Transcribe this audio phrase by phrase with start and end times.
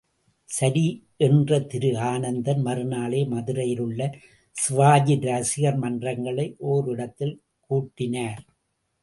[0.49, 0.85] சரி
[1.17, 4.07] என்று திரு ஆனந்தன் மறுநாளே மதுரையிலுள்ள
[4.55, 8.41] சிவாஜி ரசிகர் மன்றங்களை ஒரு இடத்தில் கூட்டினார்.